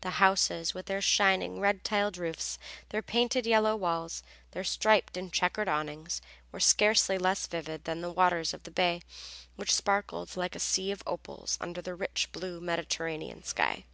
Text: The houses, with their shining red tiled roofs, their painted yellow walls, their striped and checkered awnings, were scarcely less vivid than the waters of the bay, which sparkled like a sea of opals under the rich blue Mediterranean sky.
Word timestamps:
The 0.00 0.12
houses, 0.12 0.72
with 0.72 0.86
their 0.86 1.02
shining 1.02 1.60
red 1.60 1.84
tiled 1.84 2.16
roofs, 2.16 2.58
their 2.88 3.02
painted 3.02 3.44
yellow 3.44 3.76
walls, 3.76 4.22
their 4.52 4.64
striped 4.64 5.18
and 5.18 5.30
checkered 5.30 5.68
awnings, 5.68 6.22
were 6.50 6.58
scarcely 6.58 7.18
less 7.18 7.46
vivid 7.46 7.84
than 7.84 8.00
the 8.00 8.10
waters 8.10 8.54
of 8.54 8.62
the 8.62 8.70
bay, 8.70 9.02
which 9.56 9.74
sparkled 9.74 10.38
like 10.38 10.56
a 10.56 10.58
sea 10.58 10.90
of 10.90 11.02
opals 11.06 11.58
under 11.60 11.82
the 11.82 11.94
rich 11.94 12.30
blue 12.32 12.62
Mediterranean 12.62 13.42
sky. 13.44 13.84